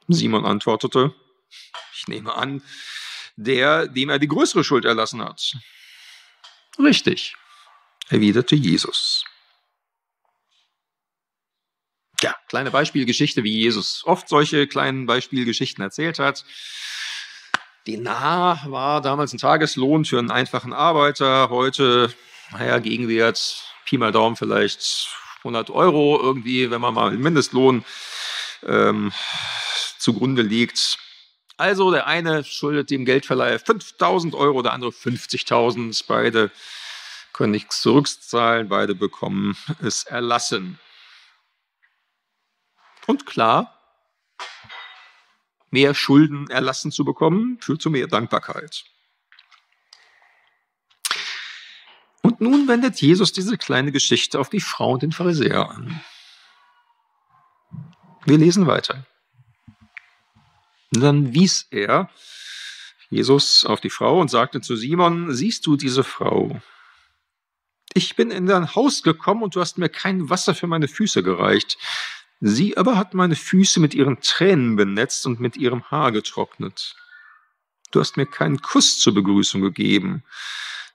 Simon 0.08 0.46
antwortete, 0.46 1.14
ich 1.94 2.08
nehme 2.08 2.34
an, 2.34 2.62
der, 3.37 3.87
dem 3.87 4.08
er 4.08 4.18
die 4.18 4.28
größere 4.28 4.64
Schuld 4.64 4.87
erlassen 4.87 5.22
hat. 5.22 5.56
Richtig, 6.78 7.37
erwiderte 8.08 8.56
Jesus. 8.56 9.25
Ja, 12.22 12.34
kleine 12.49 12.70
Beispielgeschichte, 12.70 13.44
wie 13.44 13.61
Jesus 13.61 14.04
oft 14.06 14.26
solche 14.28 14.66
kleinen 14.66 15.04
Beispielgeschichten 15.04 15.82
erzählt 15.84 16.18
hat. 16.18 16.46
Dinar 17.87 18.64
war 18.70 19.02
damals 19.02 19.34
ein 19.34 19.38
Tageslohn 19.38 20.04
für 20.04 20.18
einen 20.18 20.30
einfachen 20.30 20.72
Arbeiter. 20.72 21.50
Heute, 21.50 22.14
naja, 22.52 22.78
Gegenwert 22.78 23.71
Pi 23.84 23.98
mal 23.98 24.12
Daumen 24.12 24.36
vielleicht 24.36 25.08
100 25.38 25.70
Euro 25.70 26.20
irgendwie, 26.20 26.70
wenn 26.70 26.80
man 26.80 26.94
mal 26.94 27.10
den 27.10 27.20
Mindestlohn 27.20 27.84
ähm, 28.64 29.12
zugrunde 29.98 30.42
liegt. 30.42 30.98
Also 31.56 31.90
der 31.90 32.06
eine 32.06 32.44
schuldet 32.44 32.90
dem 32.90 33.04
Geldverleiher 33.04 33.58
5000 33.58 34.34
Euro, 34.34 34.62
der 34.62 34.72
andere 34.72 34.90
50.000. 34.90 36.04
Beide 36.06 36.50
können 37.32 37.52
nichts 37.52 37.80
zurückzahlen, 37.82 38.68
beide 38.68 38.94
bekommen 38.94 39.56
es 39.82 40.04
erlassen. 40.04 40.78
Und 43.06 43.26
klar, 43.26 43.78
mehr 45.70 45.94
Schulden 45.94 46.48
erlassen 46.50 46.92
zu 46.92 47.04
bekommen, 47.04 47.58
führt 47.60 47.82
zu 47.82 47.90
mehr 47.90 48.06
Dankbarkeit. 48.06 48.84
Und 52.22 52.40
nun 52.40 52.68
wendet 52.68 53.00
Jesus 53.00 53.32
diese 53.32 53.58
kleine 53.58 53.92
Geschichte 53.92 54.38
auf 54.38 54.48
die 54.48 54.60
Frau 54.60 54.92
und 54.92 55.02
den 55.02 55.12
Pharisäer 55.12 55.68
an. 55.68 56.00
Wir 58.24 58.38
lesen 58.38 58.66
weiter. 58.66 59.04
dann 60.92 61.34
wies 61.34 61.66
er 61.70 62.08
Jesus 63.10 63.66
auf 63.66 63.80
die 63.80 63.90
Frau 63.90 64.20
und 64.20 64.30
sagte 64.30 64.60
zu 64.60 64.76
Simon, 64.76 65.34
siehst 65.34 65.66
du 65.66 65.76
diese 65.76 66.04
Frau? 66.04 66.62
Ich 67.94 68.16
bin 68.16 68.30
in 68.30 68.46
dein 68.46 68.74
Haus 68.74 69.02
gekommen 69.02 69.42
und 69.42 69.54
du 69.54 69.60
hast 69.60 69.76
mir 69.76 69.88
kein 69.88 70.30
Wasser 70.30 70.54
für 70.54 70.66
meine 70.66 70.88
Füße 70.88 71.22
gereicht. 71.22 71.76
Sie 72.40 72.76
aber 72.76 72.96
hat 72.96 73.14
meine 73.14 73.36
Füße 73.36 73.80
mit 73.80 73.94
ihren 73.94 74.20
Tränen 74.20 74.76
benetzt 74.76 75.26
und 75.26 75.40
mit 75.40 75.56
ihrem 75.56 75.84
Haar 75.90 76.10
getrocknet. 76.12 76.96
Du 77.90 78.00
hast 78.00 78.16
mir 78.16 78.26
keinen 78.26 78.62
Kuss 78.62 78.98
zur 78.98 79.14
Begrüßung 79.14 79.60
gegeben. 79.60 80.24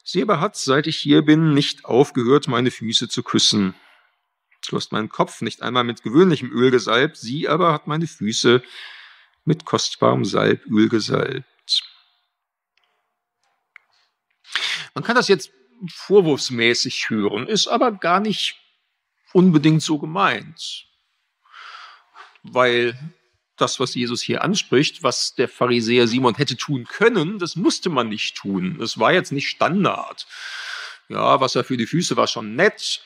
Sie 0.09 0.21
aber 0.21 0.39
hat, 0.39 0.55
seit 0.55 0.87
ich 0.87 0.95
hier 0.95 1.21
bin, 1.21 1.53
nicht 1.53 1.83
aufgehört, 1.83 2.47
meine 2.47 2.71
Füße 2.71 3.09
zu 3.09 3.23
küssen. 3.23 3.75
Du 4.69 4.77
hast 4.77 4.93
meinen 4.93 5.09
Kopf 5.09 5.41
nicht 5.41 5.61
einmal 5.61 5.83
mit 5.83 6.01
gewöhnlichem 6.01 6.49
Öl 6.49 6.71
gesalbt, 6.71 7.17
sie 7.17 7.49
aber 7.49 7.73
hat 7.73 7.87
meine 7.87 8.07
Füße 8.07 8.63
mit 9.43 9.65
kostbarem 9.65 10.23
Salböl 10.23 10.87
gesalbt. 10.87 11.83
Man 14.95 15.03
kann 15.03 15.15
das 15.15 15.27
jetzt 15.27 15.51
vorwurfsmäßig 15.93 17.09
hören, 17.09 17.45
ist 17.45 17.67
aber 17.67 17.91
gar 17.91 18.21
nicht 18.21 18.55
unbedingt 19.33 19.83
so 19.83 19.99
gemeint. 19.99 20.87
Weil 22.43 22.97
das, 23.57 23.79
was 23.79 23.95
Jesus 23.95 24.21
hier 24.21 24.43
anspricht, 24.43 25.03
was 25.03 25.35
der 25.35 25.49
Pharisäer 25.49 26.07
Simon 26.07 26.35
hätte 26.35 26.55
tun 26.55 26.85
können, 26.85 27.39
das 27.39 27.55
musste 27.55 27.89
man 27.89 28.09
nicht 28.09 28.35
tun. 28.35 28.77
Das 28.79 28.99
war 28.99 29.11
jetzt 29.11 29.31
nicht 29.31 29.49
Standard. 29.49 30.27
Ja, 31.09 31.39
Wasser 31.39 31.63
für 31.63 31.77
die 31.77 31.87
Füße 31.87 32.17
war 32.17 32.27
schon 32.27 32.55
nett, 32.55 33.01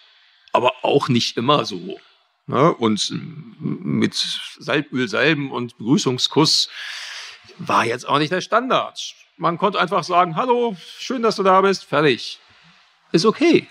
aber 0.51 0.73
auch 0.83 1.07
nicht 1.07 1.37
immer 1.37 1.65
so. 1.65 1.99
Ne? 2.47 2.73
Und 2.73 3.13
mit 3.59 4.15
Salböl 4.59 5.07
salben 5.07 5.51
und 5.51 5.77
Begrüßungskuss 5.77 6.69
war 7.57 7.85
jetzt 7.85 8.07
auch 8.07 8.17
nicht 8.17 8.31
der 8.31 8.41
Standard. 8.41 9.15
Man 9.37 9.57
konnte 9.57 9.79
einfach 9.79 10.03
sagen, 10.03 10.35
hallo, 10.35 10.75
schön, 10.99 11.21
dass 11.21 11.35
du 11.35 11.43
da 11.43 11.61
bist, 11.61 11.85
fertig. 11.85 12.39
Ist 13.11 13.25
okay. 13.25 13.67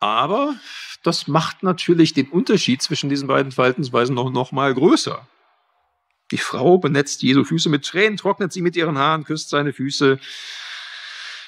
Aber 0.00 0.56
das 1.02 1.26
macht 1.26 1.62
natürlich 1.62 2.14
den 2.14 2.28
Unterschied 2.28 2.80
zwischen 2.82 3.10
diesen 3.10 3.28
beiden 3.28 3.52
Verhaltensweisen 3.52 4.14
noch, 4.14 4.30
noch 4.30 4.52
mal 4.52 4.72
größer. 4.72 5.26
Die 6.30 6.38
Frau 6.38 6.78
benetzt 6.78 7.22
Jesu 7.22 7.44
Füße 7.44 7.68
mit 7.68 7.84
Tränen, 7.84 8.16
trocknet 8.16 8.52
sie 8.52 8.62
mit 8.62 8.76
ihren 8.76 8.96
Haaren, 8.96 9.24
küsst 9.24 9.50
seine 9.50 9.72
Füße, 9.72 10.18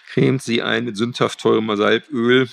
cremt 0.08 0.42
sie 0.42 0.62
ein 0.62 0.84
mit 0.84 0.96
sündhaft 0.96 1.40
teurem 1.40 1.74
Salböl. 1.76 2.50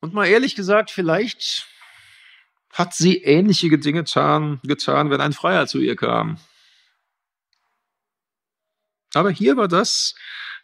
Und 0.00 0.14
mal 0.14 0.26
ehrlich 0.26 0.54
gesagt, 0.54 0.90
vielleicht 0.90 1.66
hat 2.72 2.94
sie 2.94 3.18
ähnliche 3.18 3.68
Dinge 3.78 4.02
getan, 4.02 4.60
getan, 4.62 5.10
wenn 5.10 5.20
ein 5.20 5.32
Freier 5.32 5.66
zu 5.66 5.78
ihr 5.78 5.96
kam. 5.96 6.38
Aber 9.14 9.30
hier 9.30 9.56
war 9.56 9.68
das, 9.68 10.14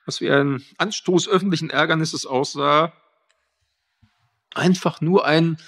was 0.09 0.23
wie 0.23 0.31
ein 0.31 0.65
Anstoß 0.79 1.29
öffentlichen 1.29 1.69
Ärgernisses 1.69 2.25
aussah, 2.25 2.95
einfach 4.55 5.03
nur 5.03 5.27
ein 5.27 5.59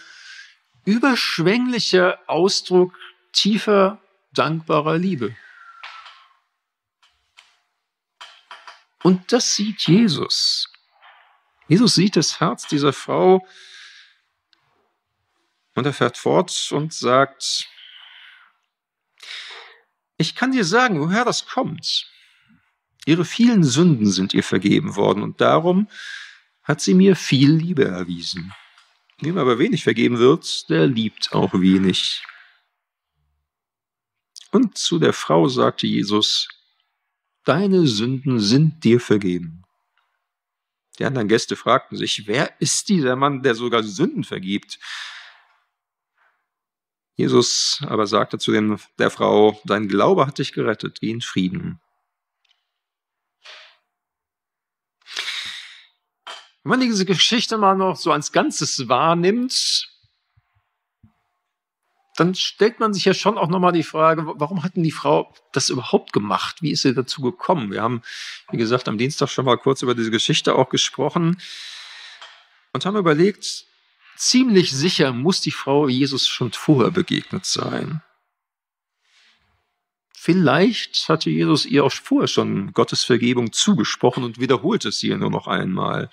überschwänglicher 0.87 2.19
Ausdruck 2.27 2.97
tiefer, 3.33 4.01
dankbarer 4.33 4.97
Liebe. 4.97 5.37
Und 9.03 9.31
das 9.31 9.55
sieht 9.55 9.83
Jesus. 9.83 10.73
Jesus 11.69 11.95
sieht 11.95 12.17
das 12.17 12.41
Herz 12.41 12.67
dieser 12.67 12.95
Frau 12.95 13.47
und 15.75 15.85
er 15.85 15.93
fährt 15.93 16.17
fort 16.17 16.73
und 16.73 16.95
sagt, 16.95 17.69
ich 20.17 20.35
kann 20.35 20.53
dir 20.53 20.65
sagen, 20.65 20.99
woher 20.99 21.27
das 21.27 21.47
kommt. 21.47 22.11
Ihre 23.07 23.25
vielen 23.25 23.65
Sünden 23.65 24.07
sind 24.07 24.35
ihr 24.35 24.43
vergeben 24.43 24.97
worden 24.97 25.23
und 25.23 25.41
darum 25.41 25.89
hat 26.63 26.81
sie 26.81 26.95
mir 26.95 27.17
viel 27.17 27.53
Liebe 27.53 27.85
erwiesen. 27.85 28.53
Wem 29.21 29.39
aber 29.39 29.59
wenig 29.59 29.85
vergeben 29.85 30.19
wird, 30.19 30.69
der 30.71 30.87
liebt 30.87 31.33
auch 31.33 31.53
wenig. 31.55 32.23
Und 34.51 34.79
zu 34.79 34.99
der 34.99 35.13
Frau 35.13 35.49
sagte 35.49 35.87
Jesus, 35.87 36.49
Deine 37.45 37.87
Sünden 37.87 38.39
sind 38.39 38.85
dir 38.85 39.01
vergeben. 39.01 39.65
Die 40.99 41.05
anderen 41.07 41.29
Gäste 41.29 41.57
fragten 41.57 41.97
sich, 41.97 42.27
wer 42.27 42.61
ist 42.61 42.91
dieser 42.91 43.17
Mann, 43.17 43.43
der 43.43 43.55
sogar 43.55 43.83
Sünden 43.83 44.25
vergibt? 44.25 44.79
Jesus 47.17 47.83
aber 47.87 48.07
sagte 48.07 48.39
zu 48.39 48.53
dem, 48.53 48.79
der 48.99 49.11
Frau, 49.11 49.59
dein 49.65 49.89
Glaube 49.89 50.27
hat 50.27 50.39
dich 50.39 50.53
gerettet, 50.53 51.01
geh 51.01 51.11
in 51.11 51.23
Frieden. 51.23 51.81
Wenn 56.63 56.71
man 56.71 56.81
diese 56.81 57.07
Geschichte 57.07 57.57
mal 57.57 57.77
noch 57.77 57.97
so 57.97 58.13
als 58.13 58.33
Ganzes 58.33 58.89
wahrnimmt, 58.89 59.89
dann 62.17 62.35
stellt 62.35 62.81
man 62.81 62.93
sich 62.93 63.07
ja 63.07 63.15
schon 63.15 63.39
auch 63.39 63.49
nochmal 63.49 63.73
die 63.73 63.83
Frage, 63.83 64.25
warum 64.35 64.63
hat 64.63 64.77
denn 64.77 64.83
die 64.83 64.91
Frau 64.91 65.33
das 65.53 65.71
überhaupt 65.71 66.13
gemacht? 66.13 66.61
Wie 66.61 66.71
ist 66.71 66.83
sie 66.83 66.93
dazu 66.93 67.23
gekommen? 67.23 67.71
Wir 67.71 67.81
haben, 67.81 68.03
wie 68.51 68.59
gesagt, 68.59 68.89
am 68.89 68.99
Dienstag 68.99 69.31
schon 69.31 69.47
mal 69.47 69.57
kurz 69.57 69.81
über 69.81 69.95
diese 69.95 70.11
Geschichte 70.11 70.55
auch 70.55 70.69
gesprochen 70.69 71.41
und 72.75 72.85
haben 72.85 72.99
überlegt, 72.99 73.65
ziemlich 74.17 74.71
sicher 74.71 75.13
muss 75.13 75.41
die 75.41 75.51
Frau 75.51 75.89
Jesus 75.89 76.29
schon 76.29 76.53
vorher 76.53 76.91
begegnet 76.91 77.47
sein. 77.47 78.03
Vielleicht 80.15 81.09
hatte 81.09 81.31
Jesus 81.31 81.65
ihr 81.65 81.83
auch 81.85 81.93
vorher 81.93 82.29
schon 82.29 82.75
Gottes 82.75 83.03
Vergebung 83.05 83.55
zugesprochen 83.55 84.25
und 84.25 84.39
wiederholt 84.39 84.85
es 84.85 85.03
ihr 85.03 85.17
nur 85.17 85.31
noch 85.31 85.47
einmal. 85.47 86.11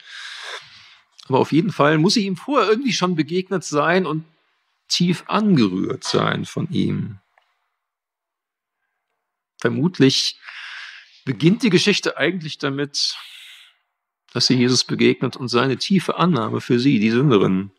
Aber 1.28 1.40
auf 1.40 1.52
jeden 1.52 1.72
Fall 1.72 1.98
muss 1.98 2.14
sie 2.14 2.26
ihm 2.26 2.38
vorher 2.38 2.70
irgendwie 2.70 2.94
schon 2.94 3.16
begegnet 3.16 3.64
sein 3.64 4.06
und 4.06 4.26
tief 4.88 5.24
angerührt 5.28 6.04
sein 6.04 6.46
von 6.46 6.70
ihm. 6.72 7.20
Vermutlich 9.60 10.40
beginnt 11.26 11.64
die 11.64 11.70
Geschichte 11.70 12.18
eigentlich 12.18 12.58
damit, 12.58 13.18
dass 14.34 14.48
sie 14.48 14.56
Jesus 14.56 14.84
begegnet 14.84 15.36
und 15.36 15.50
seine 15.50 15.78
tiefe 15.78 16.18
Annahme 16.18 16.62
für 16.62 16.80
sie, 16.80 17.00
die 17.00 17.12
Sünderin, 17.12 17.72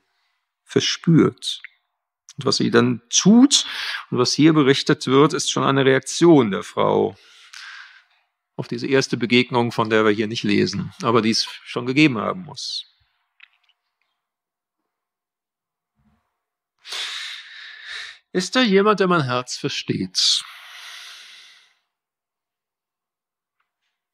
verspürt. 0.64 1.62
Und 2.36 2.44
was 2.44 2.56
sie 2.56 2.70
dann 2.70 3.00
tut 3.08 3.64
und 4.10 4.18
was 4.18 4.32
hier 4.32 4.52
berichtet 4.52 5.06
wird, 5.06 5.32
ist 5.32 5.50
schon 5.50 5.64
eine 5.64 5.84
Reaktion 5.84 6.50
der 6.50 6.62
Frau 6.62 7.16
auf 8.56 8.68
diese 8.68 8.86
erste 8.86 9.16
Begegnung, 9.16 9.72
von 9.72 9.88
der 9.88 10.04
wir 10.04 10.10
hier 10.10 10.26
nicht 10.26 10.42
lesen, 10.42 10.92
aber 11.02 11.22
die 11.22 11.30
es 11.30 11.48
schon 11.64 11.86
gegeben 11.86 12.18
haben 12.18 12.42
muss. 12.42 12.88
Ist 18.38 18.54
da 18.54 18.62
jemand, 18.62 19.00
der 19.00 19.08
mein 19.08 19.24
Herz 19.24 19.56
versteht? 19.56 20.44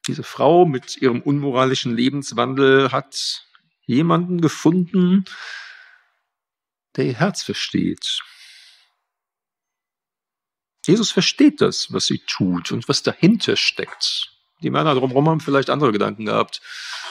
Diese 0.06 0.22
Frau 0.22 0.64
mit 0.64 0.96
ihrem 0.96 1.20
unmoralischen 1.20 1.94
Lebenswandel 1.94 2.90
hat 2.90 3.46
jemanden 3.84 4.40
gefunden, 4.40 5.26
der 6.96 7.04
ihr 7.04 7.18
Herz 7.18 7.42
versteht. 7.42 8.20
Jesus 10.86 11.10
versteht 11.10 11.60
das, 11.60 11.92
was 11.92 12.06
sie 12.06 12.20
tut 12.26 12.72
und 12.72 12.88
was 12.88 13.02
dahinter 13.02 13.56
steckt. 13.56 14.30
Die 14.62 14.70
Männer 14.70 14.94
drumherum 14.94 15.28
haben 15.28 15.40
vielleicht 15.40 15.68
andere 15.68 15.92
Gedanken 15.92 16.24
gehabt, 16.24 16.62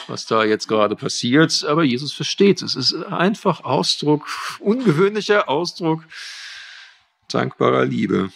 was 0.08 0.26
da 0.26 0.42
jetzt 0.42 0.66
gerade 0.66 0.96
passiert, 0.96 1.62
aber 1.62 1.84
Jesus 1.84 2.12
versteht 2.12 2.60
es. 2.60 2.74
Es 2.74 2.90
ist 2.90 3.04
einfach 3.04 3.60
Ausdruck, 3.62 4.26
ungewöhnlicher 4.58 5.48
Ausdruck 5.48 6.02
dankbarer 7.28 7.84
Liebe. 7.84 8.30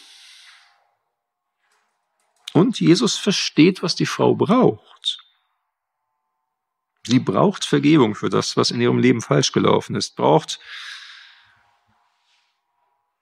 Und 2.53 2.81
Jesus 2.81 3.17
versteht, 3.17 3.83
was 3.83 3.95
die 3.95 4.07
Frau 4.07 4.35
braucht. 4.35 5.19
Sie 7.07 7.19
braucht 7.19 7.65
Vergebung 7.65 8.15
für 8.15 8.29
das, 8.29 8.57
was 8.57 8.71
in 8.71 8.81
ihrem 8.81 8.99
Leben 8.99 9.21
falsch 9.23 9.53
gelaufen 9.53 9.97
ist, 9.97 10.17
braucht 10.17 10.61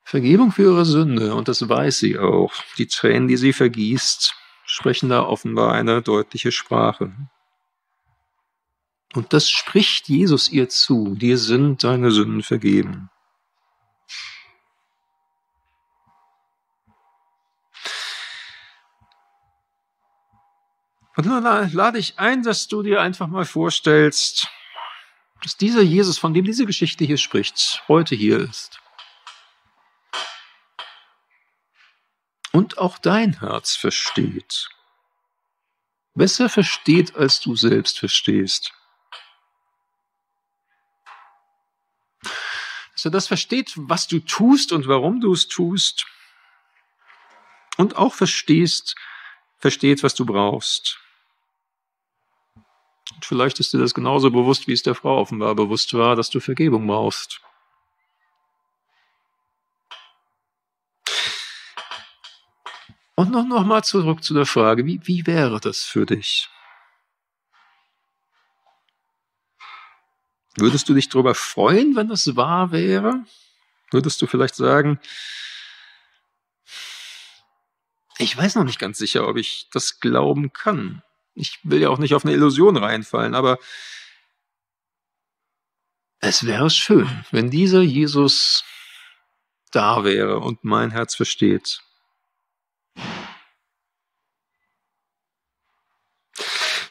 Vergebung 0.02 0.52
für 0.52 0.62
ihre 0.62 0.85
Sünde, 0.85 1.35
und 1.35 1.48
das 1.48 1.68
weiß 1.68 1.98
sie 1.98 2.18
auch. 2.18 2.52
Die 2.79 2.87
Tränen, 2.87 3.26
die 3.26 3.37
sie 3.37 3.52
vergießt, 3.52 4.35
sprechen 4.64 5.09
da 5.09 5.24
offenbar 5.24 5.72
eine 5.72 6.00
deutliche 6.00 6.52
Sprache. 6.52 7.12
Und 9.14 9.33
das 9.33 9.50
spricht 9.50 10.09
Jesus 10.09 10.48
ihr 10.48 10.68
zu, 10.68 11.16
dir 11.16 11.38
sind 11.38 11.83
deine 11.83 12.11
Sünden 12.11 12.42
vergeben. 12.42 13.11
Und 21.16 21.24
nun 21.24 21.42
lade 21.42 21.98
ich 21.98 22.18
ein, 22.18 22.42
dass 22.42 22.68
du 22.68 22.83
dir 22.83 23.00
einfach 23.00 23.26
mal 23.26 23.46
vorstellst, 23.46 24.48
dass 25.42 25.57
dieser 25.57 25.81
Jesus, 25.81 26.18
von 26.18 26.35
dem 26.35 26.44
diese 26.44 26.66
Geschichte 26.66 27.05
hier 27.05 27.16
spricht, 27.16 27.83
heute 27.88 28.14
hier 28.14 28.38
ist. 28.38 28.81
Und 32.52 32.76
auch 32.76 32.98
dein 32.98 33.40
Herz 33.40 33.76
versteht. 33.76 34.68
Besser 36.14 36.50
versteht, 36.50 37.16
als 37.16 37.40
du 37.40 37.57
selbst 37.57 37.98
verstehst. 37.98 38.72
Dass 42.92 43.05
er 43.07 43.11
das 43.11 43.26
versteht, 43.26 43.72
was 43.76 44.07
du 44.07 44.20
tust 44.20 44.72
und 44.72 44.87
warum 44.87 45.20
du 45.20 45.33
es 45.33 45.48
tust. 45.48 46.07
Und 47.79 47.96
auch 47.96 48.14
verstehst, 48.14 48.96
versteht, 49.59 50.02
was 50.02 50.14
du 50.14 50.26
brauchst. 50.26 50.98
Vielleicht 53.22 53.61
ist 53.61 53.72
dir 53.72 53.79
das 53.79 53.94
genauso 53.94 54.31
bewusst, 54.31 54.66
wie 54.68 54.72
es 54.72 54.83
der 54.83 54.94
Frau 54.94 55.18
offenbar 55.18 55.55
bewusst 55.55 55.94
war, 55.94 56.16
dass 56.16 56.31
du 56.31 56.40
Vergebung 56.40 56.87
brauchst. 56.87 57.40
Und 63.14 63.31
noch, 63.31 63.46
noch 63.46 63.64
mal 63.64 63.83
zurück 63.83 64.22
zu 64.22 64.35
der 64.35 64.44
Frage, 64.44 64.85
wie, 64.85 65.00
wie 65.05 65.26
wäre 65.26 65.59
das 65.59 65.83
für 65.85 66.05
dich? 66.05 66.50
Würdest 70.59 70.88
du 70.88 70.94
dich 70.94 71.09
darüber 71.09 71.35
freuen, 71.35 71.96
wenn 71.96 72.09
das 72.09 72.37
wahr 72.37 72.72
wäre? 72.72 73.24
Würdest 73.90 74.20
du 74.20 74.26
vielleicht 74.26 74.55
sagen, 74.55 74.98
ich 78.18 78.37
weiß 78.37 78.55
noch 78.55 78.64
nicht 78.64 78.79
ganz 78.79 78.98
sicher, 78.98 79.29
ob 79.29 79.37
ich 79.37 79.68
das 79.70 80.00
glauben 80.00 80.52
kann. 80.52 81.02
Ich 81.37 81.61
will 81.62 81.83
ja 81.83 81.90
auch 81.90 81.99
nicht 81.99 82.14
auf 82.14 82.25
eine 82.25 82.35
Illusion 82.35 82.79
reinfallen, 82.79 83.35
aber 83.35 83.59
es 86.18 86.46
wäre 86.46 86.70
schön, 86.70 87.25
wenn 87.31 87.51
dieser 87.51 87.83
Jesus 87.83 88.64
da 89.70 90.03
wäre 90.03 90.40
und 90.40 90.64
mein 90.64 90.90
Herz 90.90 91.14
versteht. 91.14 91.83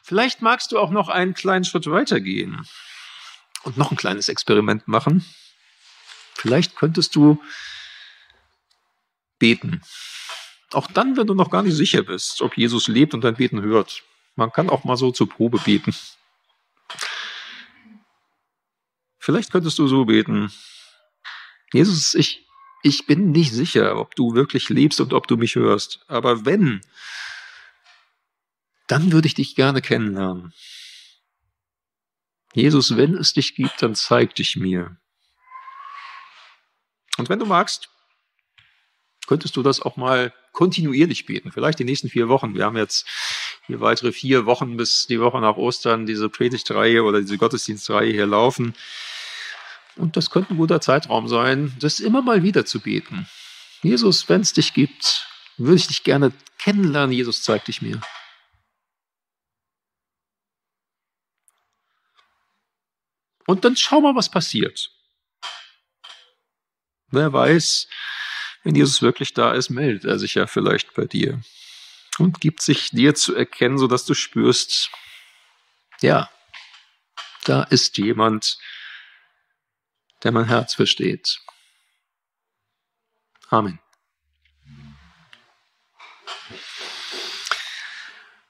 Vielleicht 0.03 0.43
magst 0.43 0.71
du 0.71 0.77
auch 0.77 0.91
noch 0.91 1.09
einen 1.09 1.33
kleinen 1.33 1.65
Schritt 1.65 1.87
weitergehen 1.89 2.67
und 3.63 3.77
noch 3.77 3.89
ein 3.89 3.97
kleines 3.97 4.29
Experiment 4.29 4.87
machen. 4.87 5.25
Vielleicht 6.35 6.75
könntest 6.75 7.15
du 7.15 7.41
beten. 9.39 9.81
Auch 10.71 10.85
dann, 10.85 11.17
wenn 11.17 11.25
du 11.25 11.33
noch 11.33 11.49
gar 11.49 11.63
nicht 11.63 11.75
sicher 11.75 12.03
bist, 12.03 12.43
ob 12.43 12.55
Jesus 12.55 12.87
lebt 12.87 13.15
und 13.15 13.23
dein 13.23 13.35
Beten 13.35 13.63
hört. 13.63 14.03
Man 14.35 14.51
kann 14.51 14.69
auch 14.69 14.83
mal 14.83 14.97
so 14.97 15.11
zur 15.11 15.29
Probe 15.29 15.59
beten. 15.59 15.95
Vielleicht 19.17 19.51
könntest 19.51 19.79
du 19.79 19.87
so 19.87 20.05
beten. 20.05 20.51
Jesus, 21.73 22.13
ich, 22.13 22.45
ich 22.83 23.07
bin 23.07 23.31
nicht 23.31 23.51
sicher, 23.51 23.97
ob 23.97 24.15
du 24.15 24.35
wirklich 24.35 24.69
lebst 24.69 25.01
und 25.01 25.13
ob 25.13 25.27
du 25.27 25.37
mich 25.37 25.55
hörst. 25.55 26.05
Aber 26.07 26.45
wenn, 26.45 26.81
dann 28.87 29.11
würde 29.11 29.27
ich 29.27 29.33
dich 29.33 29.55
gerne 29.55 29.81
kennenlernen. 29.81 30.53
Jesus, 32.53 32.95
wenn 32.95 33.15
es 33.15 33.33
dich 33.33 33.55
gibt, 33.55 33.81
dann 33.81 33.95
zeig 33.95 34.35
dich 34.35 34.55
mir. 34.55 34.97
Und 37.17 37.29
wenn 37.29 37.39
du 37.39 37.45
magst, 37.45 37.89
könntest 39.27 39.55
du 39.55 39.63
das 39.63 39.81
auch 39.81 39.97
mal 39.97 40.33
kontinuierlich 40.51 41.25
beten. 41.25 41.51
Vielleicht 41.51 41.79
die 41.79 41.83
nächsten 41.83 42.09
vier 42.09 42.29
Wochen. 42.29 42.53
Wir 42.53 42.65
haben 42.65 42.77
jetzt 42.77 43.07
hier 43.67 43.81
weitere 43.81 44.11
vier 44.11 44.45
Wochen 44.45 44.77
bis 44.77 45.07
die 45.07 45.19
Woche 45.19 45.39
nach 45.39 45.57
Ostern 45.57 46.05
diese 46.05 46.29
Predigtreihe 46.29 47.03
oder 47.03 47.21
diese 47.21 47.37
Gottesdienstreihe 47.37 48.11
hier 48.11 48.27
laufen. 48.27 48.75
Und 49.95 50.17
das 50.17 50.29
könnte 50.29 50.53
ein 50.53 50.57
guter 50.57 50.81
Zeitraum 50.81 51.27
sein, 51.27 51.75
das 51.79 51.99
immer 51.99 52.21
mal 52.21 52.43
wieder 52.43 52.65
zu 52.65 52.79
beten. 52.79 53.27
Jesus, 53.81 54.27
wenn 54.29 54.41
es 54.41 54.53
dich 54.53 54.73
gibt, 54.73 55.27
würde 55.57 55.77
ich 55.77 55.87
dich 55.87 56.03
gerne 56.03 56.31
kennenlernen. 56.57 57.11
Jesus, 57.11 57.43
zeig 57.43 57.65
dich 57.65 57.81
mir. 57.81 58.01
Und 63.47 63.63
dann 63.63 63.75
schau 63.75 64.01
mal, 64.01 64.15
was 64.15 64.29
passiert. 64.29 64.91
Wer 67.11 67.31
weiß, 67.31 67.87
wenn 68.63 68.75
Jesus 68.75 69.01
wirklich 69.01 69.33
da 69.33 69.53
ist, 69.53 69.69
meldet 69.69 70.05
er 70.05 70.17
sich 70.17 70.33
ja 70.33 70.47
vielleicht 70.47 70.93
bei 70.95 71.05
dir 71.05 71.41
und 72.19 72.39
gibt 72.41 72.61
sich 72.61 72.89
dir 72.91 73.15
zu 73.15 73.35
erkennen, 73.35 73.77
sodass 73.77 74.05
du 74.05 74.13
spürst, 74.13 74.89
ja, 76.01 76.29
da 77.43 77.63
ist 77.63 77.97
jemand, 77.97 78.57
der 80.23 80.31
mein 80.31 80.45
Herz 80.45 80.73
versteht. 80.73 81.39
Amen. 83.49 83.79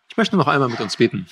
Ich 0.09 0.17
möchte 0.17 0.37
noch 0.37 0.47
einmal 0.47 0.69
mit 0.69 0.79
uns 0.79 0.95
beten. 0.95 1.27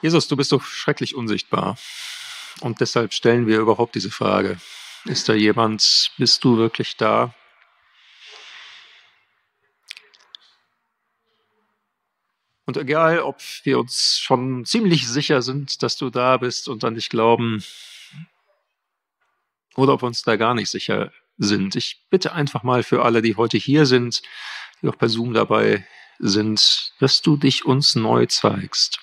Jesus, 0.00 0.26
du 0.26 0.36
bist 0.36 0.50
so 0.50 0.58
schrecklich 0.58 1.14
unsichtbar. 1.14 1.76
Und 2.62 2.80
deshalb 2.80 3.12
stellen 3.12 3.46
wir 3.46 3.58
überhaupt 3.58 3.94
diese 3.96 4.10
Frage. 4.10 4.56
Ist 5.04 5.28
da 5.28 5.34
jemand, 5.34 6.12
bist 6.16 6.44
du 6.44 6.56
wirklich 6.56 6.96
da? 6.96 7.34
Und 12.64 12.76
egal, 12.76 13.18
ob 13.18 13.40
wir 13.64 13.80
uns 13.80 14.18
schon 14.20 14.64
ziemlich 14.64 15.08
sicher 15.08 15.42
sind, 15.42 15.82
dass 15.82 15.96
du 15.96 16.10
da 16.10 16.36
bist 16.36 16.68
und 16.68 16.84
an 16.84 16.94
dich 16.94 17.08
glauben, 17.08 17.64
oder 19.74 19.94
ob 19.94 20.02
wir 20.02 20.06
uns 20.06 20.22
da 20.22 20.36
gar 20.36 20.54
nicht 20.54 20.70
sicher 20.70 21.12
sind. 21.38 21.74
Ich 21.74 22.06
bitte 22.10 22.32
einfach 22.32 22.62
mal 22.62 22.84
für 22.84 23.04
alle, 23.04 23.22
die 23.22 23.36
heute 23.36 23.58
hier 23.58 23.86
sind, 23.86 24.22
die 24.80 24.88
auch 24.88 24.98
per 24.98 25.08
Zoom 25.08 25.34
dabei 25.34 25.86
sind, 26.18 26.92
dass 27.00 27.22
du 27.22 27.36
dich 27.36 27.64
uns 27.64 27.96
neu 27.96 28.26
zeigst. 28.26 29.00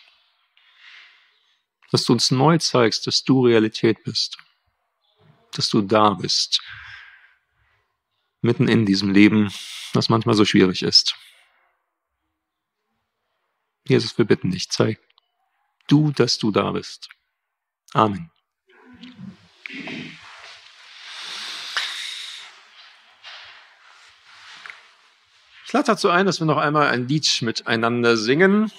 Dass 1.91 2.04
du 2.04 2.13
uns 2.13 2.32
neu 2.32 2.58
zeigst, 2.58 3.08
dass 3.08 3.23
du 3.23 3.45
Realität 3.45 4.04
bist. 4.04 4.38
Dass 5.54 5.69
du 5.69 5.82
da 5.82 6.12
bist. 6.13 6.62
Mitten 8.41 8.67
in 8.67 8.86
diesem 8.86 9.12
Leben, 9.12 9.52
das 9.93 10.10
manchmal 10.10 10.36
so 10.36 10.45
schwierig 10.45 10.84
ist. 10.84 11.15
Jesus, 13.88 14.17
wir 14.17 14.25
bitten 14.25 14.52
dich, 14.52 14.69
zeig 14.69 14.99
du, 15.89 16.12
dass 16.12 16.38
du 16.38 16.52
da 16.52 16.71
bist. 16.71 17.10
Amen. 17.93 18.32
Ich 25.65 25.73
lade 25.73 25.86
dazu 25.86 26.10
ein, 26.10 26.25
dass 26.25 26.39
wir 26.39 26.45
noch 26.45 26.58
einmal 26.58 26.88
ein 26.88 27.08
Lied 27.08 27.41
miteinander 27.41 28.17
singen. 28.17 28.71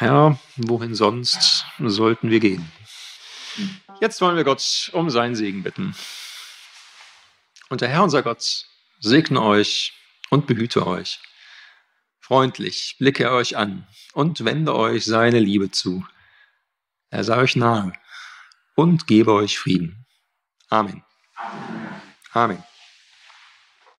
Ja, 0.00 0.38
wohin 0.56 0.94
sonst 0.94 1.64
sollten 1.78 2.30
wir 2.30 2.40
gehen? 2.40 2.70
Jetzt 4.00 4.20
wollen 4.20 4.36
wir 4.36 4.44
Gott 4.44 4.90
um 4.92 5.10
seinen 5.10 5.34
Segen 5.34 5.62
bitten. 5.62 5.94
Und 7.68 7.80
der 7.80 7.88
Herr, 7.88 8.04
unser 8.04 8.22
Gott, 8.22 8.66
segne 9.00 9.42
euch 9.42 9.92
und 10.30 10.46
behüte 10.46 10.86
euch. 10.86 11.20
Freundlich 12.20 12.96
blicke 12.98 13.24
er 13.24 13.32
euch 13.32 13.56
an 13.56 13.86
und 14.12 14.44
wende 14.44 14.74
euch 14.74 15.04
seine 15.04 15.40
Liebe 15.40 15.70
zu. 15.70 16.06
Er 17.10 17.24
sei 17.24 17.38
euch 17.38 17.56
nahe 17.56 17.92
und 18.76 19.06
gebe 19.06 19.32
euch 19.32 19.58
Frieden. 19.58 20.06
Amen. 20.68 21.02
Amen. 22.32 22.62